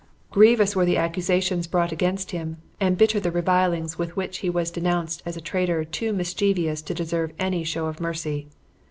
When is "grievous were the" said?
0.31-0.97